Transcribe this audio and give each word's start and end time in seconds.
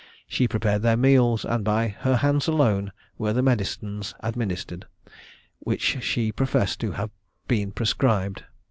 She 0.27 0.47
prepared 0.47 0.81
their 0.81 0.97
meals, 0.97 1.45
and 1.45 1.63
by 1.63 1.89
her 1.99 2.15
hands 2.15 2.47
alone 2.47 2.91
were 3.19 3.33
the 3.33 3.43
medicines 3.43 4.15
administered, 4.21 4.87
which 5.59 6.01
she 6.03 6.31
professed 6.31 6.79
to 6.79 6.93
have 6.93 7.11
been 7.47 7.71
prescribed. 7.71 8.45